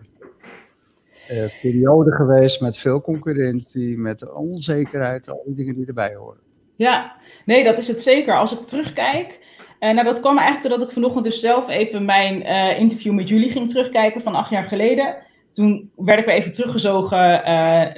[1.30, 6.40] uh, periode geweest met veel concurrentie, met onzekerheid, al die dingen die erbij horen.
[6.76, 8.36] Ja, nee, dat is het zeker.
[8.36, 9.38] Als ik terugkijk,
[9.80, 13.28] uh, nou dat kwam eigenlijk doordat ik vanochtend dus zelf even mijn uh, interview met
[13.28, 15.16] jullie ging terugkijken van acht jaar geleden
[15.52, 17.18] toen werd ik weer even teruggezogen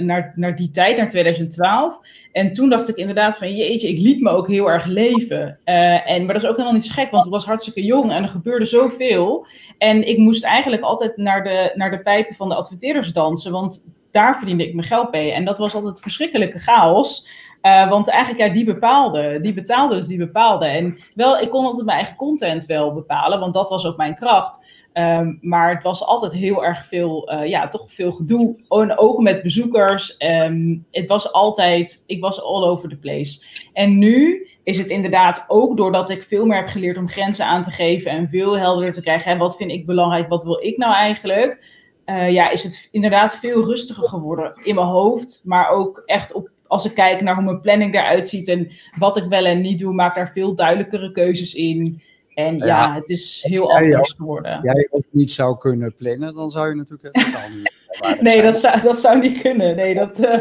[0.06, 1.98] naar, naar die tijd, naar 2012.
[2.32, 5.58] En toen dacht ik inderdaad van, jeetje, ik liet me ook heel erg leven.
[5.64, 8.22] Uh, en, maar dat is ook helemaal niet gek, want ik was hartstikke jong en
[8.22, 9.46] er gebeurde zoveel.
[9.78, 13.94] En ik moest eigenlijk altijd naar de, naar de pijpen van de adverteerders dansen, want
[14.10, 15.32] daar verdiende ik mijn geld mee.
[15.32, 17.28] En dat was altijd verschrikkelijke chaos.
[17.62, 20.66] Uh, want eigenlijk, ja, die bepaalde, die betaalde dus die bepaalde.
[20.66, 24.14] En wel, ik kon altijd mijn eigen content wel bepalen, want dat was ook mijn
[24.14, 24.69] kracht.
[24.94, 28.56] Um, maar het was altijd heel erg veel, uh, ja, toch veel gedoe.
[28.68, 30.14] En ook met bezoekers.
[30.18, 33.44] Um, het was altijd, ik was all over the place.
[33.72, 37.62] En nu is het inderdaad ook doordat ik veel meer heb geleerd om grenzen aan
[37.62, 39.38] te geven en veel helderder te krijgen.
[39.38, 41.64] Wat vind ik belangrijk, wat wil ik nou eigenlijk?
[42.06, 45.42] Uh, ja, is het inderdaad veel rustiger geworden in mijn hoofd.
[45.44, 49.16] Maar ook echt op, als ik kijk naar hoe mijn planning eruit ziet en wat
[49.16, 52.02] ik wel en niet doe, maak daar veel duidelijkere keuzes in.
[52.46, 54.52] En ja, ja het is heel anders geworden.
[54.52, 58.20] Als jij ook niet zou kunnen plannen, dan zou je natuurlijk helemaal niet.
[58.20, 59.76] nee, dat zou, dat zou niet kunnen.
[59.76, 60.18] Nee, dat.
[60.18, 60.38] Uh,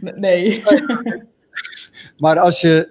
[0.00, 0.62] nee.
[2.18, 2.88] Maar als je,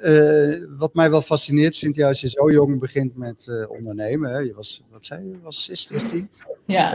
[0.70, 4.40] uh, wat mij wel fascineert, Cynthia, als je zo jong begint met uh, ondernemen, hè,
[4.40, 6.30] je was, wat zei je, was 16?
[6.66, 6.92] Ja.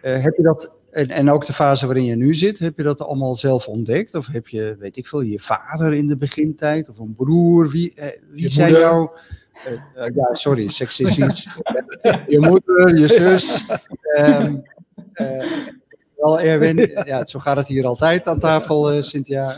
[0.00, 3.00] heb je dat, en, en ook de fase waarin je nu zit, heb je dat
[3.00, 4.14] allemaal zelf ontdekt?
[4.14, 7.68] Of heb je, weet ik veel, je vader in de begintijd, of een broer?
[7.68, 7.94] Wie,
[8.30, 9.12] wie zijn jouw
[10.14, 11.48] ja, sorry, seksistisch.
[12.26, 13.66] je moeder, je zus.
[14.18, 14.62] Um,
[15.14, 15.66] uh,
[16.16, 19.54] wel, Erwin, ja, zo gaat het hier altijd aan tafel, Cynthia.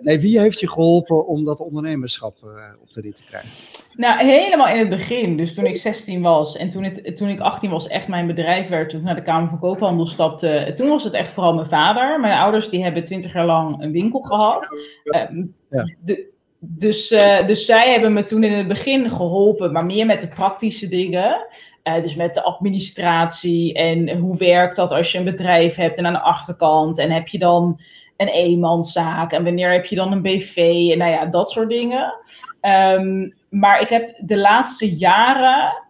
[0.00, 2.36] nee, wie heeft je geholpen om dat ondernemerschap
[2.80, 3.50] op de rit te krijgen?
[3.96, 5.36] Nou, helemaal in het begin.
[5.36, 8.68] Dus toen ik 16 was en toen, het, toen ik 18 was, echt mijn bedrijf
[8.68, 10.72] werd, toen ik naar de Kamer van Koophandel stapte.
[10.76, 12.20] Toen was het echt vooral mijn vader.
[12.20, 14.68] Mijn ouders die hebben 20 jaar lang een winkel gehad.
[15.04, 15.36] Ehm,
[15.70, 15.94] ja.
[16.00, 16.32] De,
[16.66, 20.28] dus, uh, dus zij hebben me toen in het begin geholpen, maar meer met de
[20.28, 21.46] praktische dingen.
[21.84, 26.06] Uh, dus met de administratie en hoe werkt dat als je een bedrijf hebt en
[26.06, 26.98] aan de achterkant.
[26.98, 27.80] En heb je dan
[28.16, 30.56] een eenmanszaak en wanneer heb je dan een BV
[30.92, 32.14] en nou ja, dat soort dingen.
[32.60, 35.82] Um, maar ik heb de laatste jaren,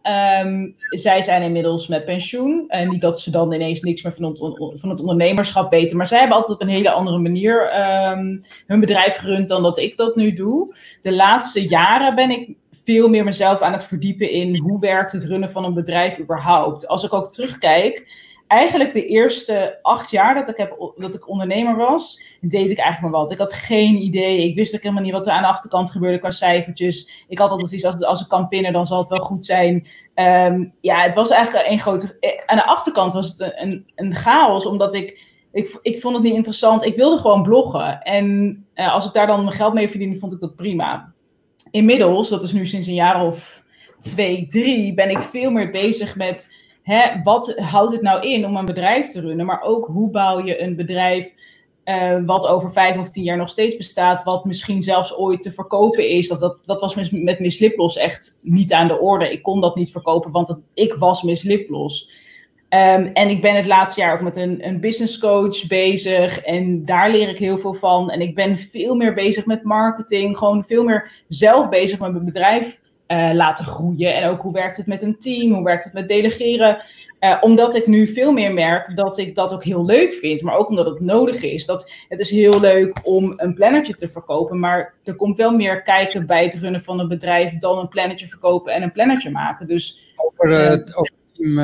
[0.47, 2.65] um, zij zijn inmiddels met pensioen.
[2.69, 4.39] En niet dat ze dan ineens niks meer van het,
[4.81, 5.97] van het ondernemerschap weten.
[5.97, 9.79] Maar zij hebben altijd op een hele andere manier um, hun bedrijf gerund dan dat
[9.79, 10.75] ik dat nu doe.
[11.03, 15.25] De laatste jaren ben ik veel meer mezelf aan het verdiepen in hoe werkt het
[15.25, 16.89] runnen van een bedrijf überhaupt.
[16.89, 18.07] Als ik ook terugkijk,
[18.47, 23.13] eigenlijk de eerste acht jaar dat ik, heb, dat ik ondernemer was, deed ik eigenlijk
[23.13, 23.31] maar wat.
[23.31, 24.49] Ik had geen idee.
[24.49, 27.25] Ik wist ook helemaal niet wat er aan de achterkant gebeurde qua cijfertjes.
[27.29, 29.87] Ik had altijd iets als, als ik kan pinnen, dan zal het wel goed zijn.
[30.15, 32.17] Um, ja, het was eigenlijk een grote.
[32.21, 35.33] Eh, aan de achterkant was het een, een chaos, omdat ik.
[35.53, 36.85] Ik, ik vond het niet interessant.
[36.85, 38.03] Ik wilde gewoon bloggen.
[38.03, 41.13] En uh, als ik daar dan mijn geld mee verdiende, vond ik dat prima.
[41.71, 43.65] Inmiddels, dat is nu sinds een jaar of
[43.99, 46.55] twee, drie, ben ik veel meer bezig met
[46.85, 49.47] hè, wat houdt het nou in om een bedrijf te runnen?
[49.47, 51.33] Maar ook hoe bouw je een bedrijf
[51.85, 55.53] uh, wat over vijf of tien jaar nog steeds bestaat, wat misschien zelfs ooit te
[55.53, 56.29] verkopen is.
[56.29, 59.33] Dat, dat, dat was met Miss Liplos echt niet aan de orde.
[59.33, 62.11] Ik kon dat niet verkopen, want ik was Miss Liplos.
[62.69, 66.41] Ehm, en ik ben het laatste jaar ook met een, een business coach bezig.
[66.41, 68.11] En daar leer ik heel veel van.
[68.11, 70.39] En ik ben veel meer bezig met marketing.
[70.39, 74.15] Gewoon veel meer zelf bezig met mijn bedrijf uh, laten groeien.
[74.15, 75.53] En ook hoe werkt het met een team?
[75.53, 76.83] Hoe werkt het met delegeren?
[77.21, 80.57] Uh, omdat ik nu veel meer merk dat ik dat ook heel leuk vind, maar
[80.57, 81.67] ook omdat het nodig is.
[81.67, 85.83] Dat het is heel leuk om een plannertje te verkopen, maar er komt wel meer
[85.83, 89.67] kijken bij het runnen van een bedrijf dan een plannetje verkopen en een plannetje maken.
[89.67, 91.59] Dus, over, uh, over team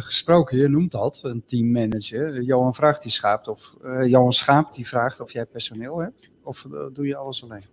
[0.00, 2.42] gesproken, je noemt dat, een teammanager.
[2.42, 3.74] Johan vraagt die schaapt, of
[4.06, 7.64] Johan Schaap die vraagt of jij personeel hebt, of doe je alles alleen?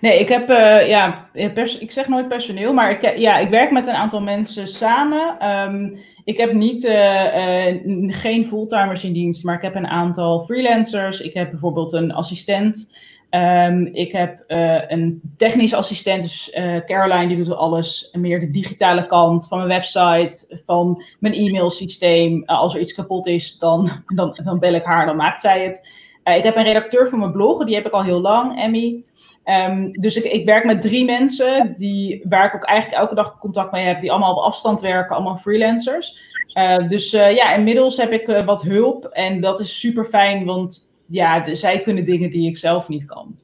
[0.00, 3.86] Nee, ik heb, uh, ja, ik zeg nooit personeel, maar ik, ja, ik werk met
[3.86, 5.50] een aantal mensen samen.
[5.50, 7.66] Um, ik heb niet, uh,
[8.06, 11.20] geen fulltimers in dienst, maar ik heb een aantal freelancers.
[11.20, 12.96] Ik heb bijvoorbeeld een assistent.
[13.30, 14.44] Um, ik heb
[14.88, 16.50] een technisch assistent, dus
[16.84, 22.44] Caroline, die doet alles meer de digitale kant van mijn website, van mijn e-mailsysteem.
[22.44, 25.88] als er iets kapot is, dan, dan, dan bel ik haar, dan maakt zij het.
[26.36, 29.04] ik heb een redacteur voor mijn blog, die heb ik al heel lang, Emmy.
[29.48, 33.38] Um, dus ik, ik, werk met drie mensen die, waar ik ook eigenlijk elke dag
[33.38, 36.18] contact mee heb, die allemaal op afstand werken, allemaal freelancers.
[36.54, 40.44] Uh, dus uh, ja, inmiddels heb ik uh, wat hulp en dat is super fijn,
[40.44, 43.36] want ja, de, zij kunnen dingen die ik zelf niet kan.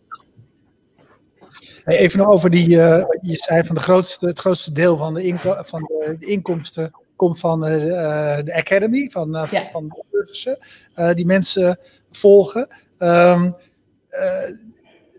[1.85, 5.61] Hey, even nog over die, je zei van de grootste, het grootste deel van de,
[5.63, 9.69] van de, de inkomsten komt van de Academy, van, ja.
[9.73, 10.59] van de cursussen
[11.15, 11.79] die mensen
[12.11, 12.69] volgen.
[12.99, 13.57] Um,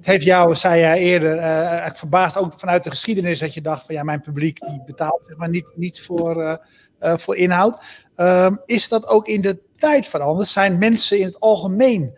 [0.06, 3.96] heeft jou, zei jij eerder, uh, verbaasd ook vanuit de geschiedenis dat je dacht van
[3.96, 6.56] ja, mijn publiek die betaalt zeg maar niet, voor, uh,
[7.04, 7.84] uh, voor inhoud.
[8.18, 10.48] Um, is dat ook in de tijd veranderd?
[10.48, 12.18] Zijn mensen in het algemeen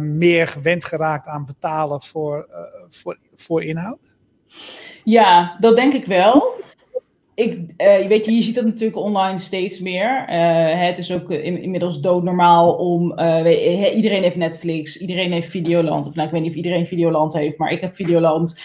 [0.00, 2.48] meer gewend geraakt aan betalen voor,
[2.90, 3.98] voor, voor inhoud?
[5.04, 6.54] Ja, dat denk ik wel
[7.38, 10.26] ik, uh, weet je, ziet dat natuurlijk online steeds meer.
[10.28, 13.10] Uh, het is ook in, inmiddels doodnormaal om.
[13.94, 16.06] Iedereen heeft Netflix, iedereen heeft Videoland.
[16.06, 18.60] Of nou, ik weet niet of iedereen Videoland heeft, maar ik heb Videoland.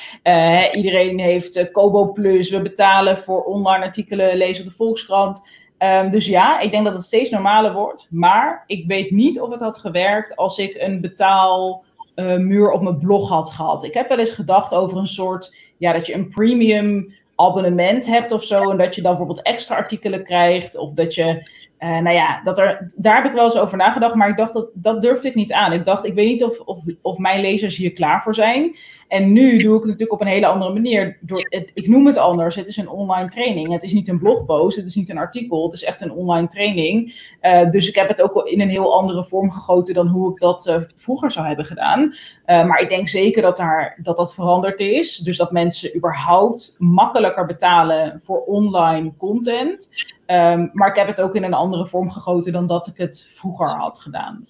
[0.73, 2.49] iedereen heeft Kobo Plus.
[2.49, 5.49] We betalen voor online artikelen lezen op de Volkskrant.
[5.77, 8.07] Um, dus ja, ik denk dat het steeds normaler wordt.
[8.09, 13.29] Maar ik weet niet of het had gewerkt als ik een betaalmuur op mijn blog
[13.29, 13.83] had gehad.
[13.83, 15.55] Ik heb wel eens gedacht over een soort.
[15.77, 18.69] Ja, dat je een premium abonnement hebt of zo.
[18.69, 20.77] En dat je dan bijvoorbeeld extra artikelen krijgt.
[20.77, 24.15] Of dat je, uh, nou ja, dat er, daar heb ik wel eens over nagedacht.
[24.15, 25.73] Maar ik dacht, dat, dat durfde ik niet aan.
[25.73, 28.75] Ik dacht, ik weet niet of, of, of mijn lezers hier klaar voor zijn.
[29.07, 31.17] En nu doe ik het natuurlijk op een hele andere manier.
[31.21, 32.55] Door, het, ik noem het anders.
[32.55, 33.71] Het is een online training.
[33.71, 34.75] Het is niet een blogpost.
[34.75, 35.63] Het is niet een artikel.
[35.63, 37.15] Het is echt een online training.
[37.41, 40.39] Uh, dus ik heb het ook in een heel andere vorm gegoten dan hoe ik
[40.39, 42.01] dat uh, vroeger zou hebben gedaan.
[42.01, 45.17] Uh, maar ik denk zeker dat, daar, dat dat veranderd is.
[45.17, 49.89] Dus dat mensen überhaupt makkelijker betalen voor online content.
[50.27, 53.27] Um, maar ik heb het ook in een andere vorm gegoten dan dat ik het
[53.35, 54.45] vroeger had gedaan.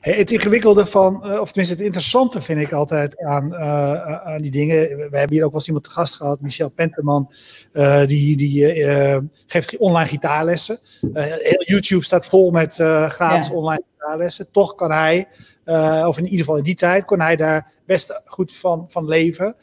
[0.00, 4.50] Het ingewikkelde van, eh, of tenminste het interessante vind ik altijd aan, uh, aan die
[4.50, 4.76] dingen.
[4.96, 7.32] We hebben hier ook wel eens iemand te gast gehad, Michel Penterman.
[7.72, 10.78] Uh, die die uh, geeft online gitaarlessen.
[11.12, 12.74] heel YouTube staat vol met
[13.08, 13.54] gratis ja.
[13.54, 14.50] online gitaarlessen.
[14.50, 15.28] Toch kan hij,
[16.06, 19.56] of in ieder geval in die tijd, kon hij daar best goed van, van leven.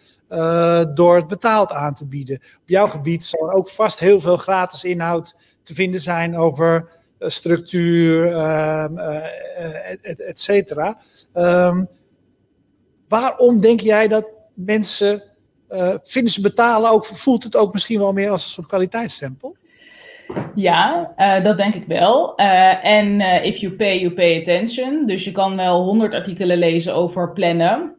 [0.94, 2.36] door het betaald aan te bieden.
[2.36, 6.76] Op jouw gebied zal er ook vast heel veel gratis inhoud te vinden zijn over
[6.76, 6.95] eh,
[7.30, 8.98] structuur, um,
[10.02, 10.98] et, et, cetera.
[11.34, 11.88] Um,
[13.08, 15.24] waarom denk jij dat mensen,
[16.04, 19.56] vinden ze betalen ook, voelt het ook misschien wel meer als een soort kwaliteitsstempel?
[20.56, 22.36] Ja, dat denk ik wel.
[22.82, 25.06] En if you pay, you pay attention.
[25.06, 27.96] Dus je kan wel honderd artikelen lezen over plannen.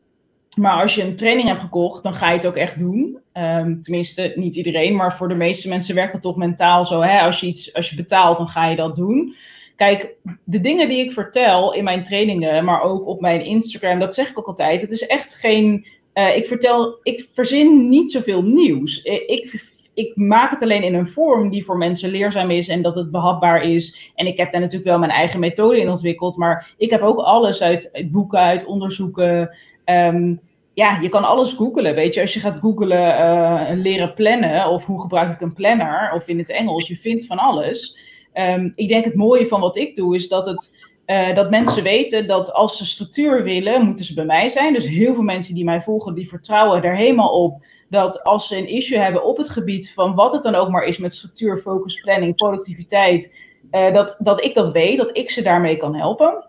[0.56, 3.18] Maar als je een training hebt gekocht, dan ga je het ook echt doen.
[3.38, 7.00] Um, tenminste, niet iedereen, maar voor de meeste mensen werkt het toch mentaal zo.
[7.00, 7.20] Hè?
[7.20, 9.34] Als, je iets, als je betaalt, dan ga je dat doen.
[9.76, 14.14] Kijk, de dingen die ik vertel in mijn trainingen, maar ook op mijn Instagram, dat
[14.14, 14.80] zeg ik ook altijd.
[14.80, 15.86] Het is echt geen.
[16.14, 19.02] Uh, ik vertel, ik verzin niet zoveel nieuws.
[19.02, 19.62] Ik,
[19.94, 23.10] ik maak het alleen in een vorm die voor mensen leerzaam is en dat het
[23.10, 24.12] behapbaar is.
[24.14, 27.18] En ik heb daar natuurlijk wel mijn eigen methode in ontwikkeld, maar ik heb ook
[27.18, 29.56] alles uit, boeken, uit onderzoeken.
[29.84, 30.40] Um,
[30.76, 31.94] ja, je kan alles googelen.
[31.94, 36.12] Weet je, als je gaat googelen uh, leren plannen of hoe gebruik ik een planner
[36.14, 37.98] of in het Engels, je vindt van alles.
[38.34, 41.82] Um, ik denk het mooie van wat ik doe is dat, het, uh, dat mensen
[41.82, 44.72] weten dat als ze structuur willen, moeten ze bij mij zijn.
[44.72, 48.56] Dus heel veel mensen die mij volgen, die vertrouwen er helemaal op dat als ze
[48.56, 51.58] een issue hebben op het gebied van wat het dan ook maar is met structuur,
[51.58, 56.44] focus, planning, productiviteit, uh, dat, dat ik dat weet, dat ik ze daarmee kan helpen.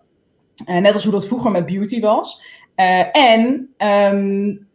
[0.66, 2.42] net als hoe dat vroeger met beauty was.
[2.78, 3.70] Uh, en
[4.14, 4.68] um,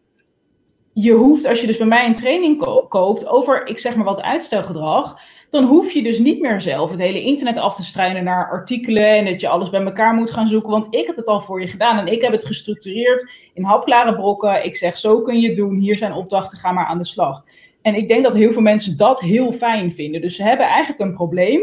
[0.93, 4.05] je hoeft, als je dus bij mij een training ko koopt over, ik zeg maar
[4.05, 8.25] wat uitstelgedrag, dan hoef je dus niet meer zelf het hele internet af te struinen
[8.25, 10.71] naar artikelen en dat je alles bij elkaar moet gaan zoeken.
[10.71, 14.15] Want ik heb het al voor je gedaan en ik heb het gestructureerd in hapklare
[14.15, 14.65] brokken.
[14.65, 17.45] Ik zeg, zo kun je het doen, hier zijn opdrachten, ga maar aan de slag.
[17.83, 20.21] En ik denk dat heel veel mensen dat heel fijn vinden.
[20.21, 21.63] Dus ze hebben eigenlijk een probleem.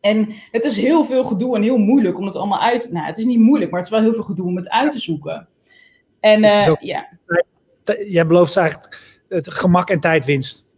[0.00, 2.88] En het is heel veel gedoe en heel moeilijk om het allemaal uit...
[2.92, 4.92] Nou, het is niet moeilijk, maar het is wel heel veel gedoe om het uit
[4.92, 5.48] te zoeken.
[6.20, 7.08] En uh, ja.
[8.06, 10.68] Jij belooft eigenlijk het gemak en tijdwinst.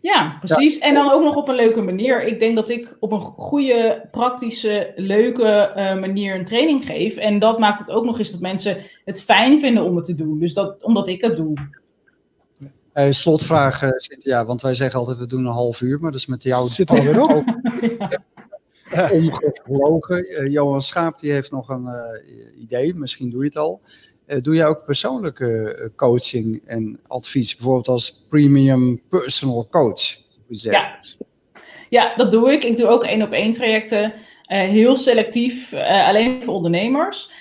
[0.00, 0.78] Ja, precies.
[0.78, 2.24] En dan ook nog op een leuke manier.
[2.24, 7.16] Ik denk dat ik op een goede, praktische, leuke uh, manier een training geef.
[7.16, 10.14] En dat maakt het ook nog eens dat mensen het fijn vinden om het te
[10.14, 10.38] doen.
[10.38, 11.70] Dus dat, omdat ik het doe.
[12.94, 16.26] Uh, slotvraag, Cynthia, want wij zeggen altijd we doen een half uur, maar dat is
[16.26, 17.44] met jou zit alweer op.
[19.12, 20.50] Omgevlogen.
[20.50, 21.88] Johan Schaap die heeft nog een
[22.58, 23.80] idee, misschien doe je het al.
[24.42, 30.16] doe jij ook persoonlijke coaching en advies, bijvoorbeeld als premium personal coach?
[30.46, 30.98] Ja.
[31.88, 32.64] ja, dat doe ik.
[32.64, 34.12] Ik doe ook één op één trajecten.
[34.46, 37.32] heel selectief, alleen voor ondernemers.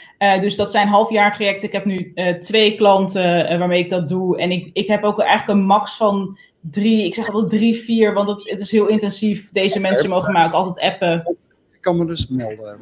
[0.42, 1.68] Dus dat zijn halfjaartrajecten.
[1.68, 4.38] Ik heb nu twee klanten waarmee ik dat doe.
[4.38, 8.14] En ik, ik heb ook eigenlijk een max van drie, ik zeg altijd drie, vier,
[8.14, 9.52] want het, het is heel intensief.
[9.52, 11.38] Deze mensen mogen mij ook altijd appen.
[11.72, 12.80] Ik kan me dus melden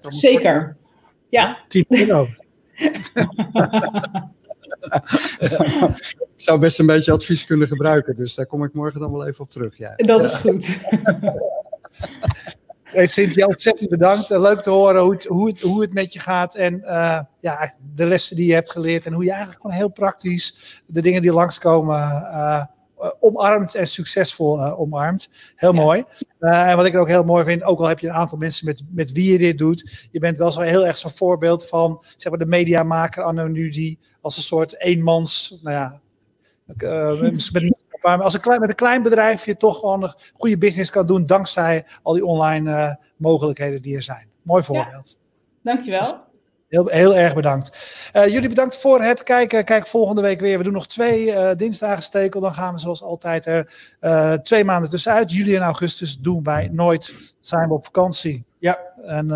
[0.00, 0.76] Zeker.
[1.28, 1.58] Ja.
[1.68, 2.28] 10 euro.
[6.18, 9.26] ik zou best een beetje advies kunnen gebruiken, dus daar kom ik morgen dan wel
[9.26, 9.78] even op terug.
[9.78, 9.94] Ja.
[9.96, 10.78] Dat is goed.
[12.96, 14.30] Hey Cynthia, ontzettend bedankt.
[14.30, 16.54] leuk te horen hoe het, hoe, het, hoe het met je gaat.
[16.54, 19.06] En uh, ja, de lessen die je hebt geleerd.
[19.06, 22.64] En hoe je eigenlijk gewoon heel praktisch de dingen die langskomen uh,
[23.20, 25.30] omarmt en succesvol uh, omarmt.
[25.56, 25.80] Heel ja.
[25.80, 26.04] mooi.
[26.38, 28.82] en wat ik ook heel mooi vind, ook al heb je een aantal mensen met,
[28.90, 30.08] met wie je dit doet.
[30.10, 33.68] Je bent wel zo heel erg zo'n voorbeeld van zeg maar, de mediamaker anno nu
[33.68, 36.00] die als een soort eenmans, nou ja,
[37.52, 41.06] met, als een klein, met een klein bedrijf je toch gewoon een goede business kan
[41.06, 44.28] doen dankzij al die online mogelijkheden die er zijn.
[44.42, 45.18] Mooi voorbeeld.
[45.62, 46.25] Ja, dankjewel.
[46.84, 47.78] Heel, erg bedankt.
[48.16, 49.64] Uh, jullie bedankt voor het kijken.
[49.64, 50.58] Kijk volgende week weer.
[50.58, 52.40] We doen nog twee uh, dinsdagen stekel.
[52.40, 53.66] Dan gaan we zoals altijd er
[54.42, 55.32] twee maanden tussenuit.
[55.32, 57.14] Juli en augustus doen wij nooit.
[57.40, 58.44] Zijn we op vakantie.
[58.58, 58.78] Ja.
[59.06, 59.26] En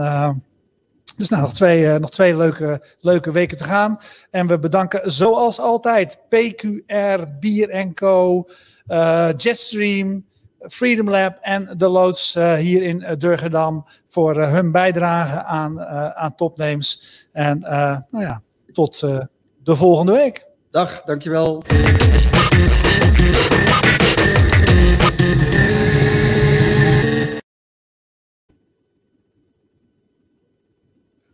[1.16, 4.00] dus nou, nog twee, nog twee leuke, leuke weken te gaan.
[4.31, 8.48] En we bedanken zoals altijd PQR, Bier Co,
[9.37, 10.24] Jetstream,
[10.61, 15.81] Freedom Lab en de loods uh, hier in Durgedam voor hun bijdrage aan,
[16.14, 17.27] aan topnames.
[17.33, 17.59] En
[18.11, 18.42] nou ja,
[18.73, 19.01] tot
[19.62, 20.46] de volgende week.
[20.70, 21.62] Dag, dankjewel.